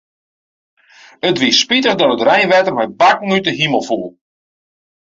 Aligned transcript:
It 1.29 1.37
wie 1.41 1.57
spitich 1.61 1.97
dat 1.99 2.13
it 2.15 2.25
reinwetter 2.29 2.73
mei 2.75 2.89
bakken 3.01 3.33
út 3.37 3.45
'e 3.47 3.53
himel 3.59 3.83
foel. 3.87 4.07